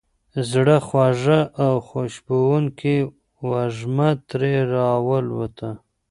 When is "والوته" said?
5.07-5.69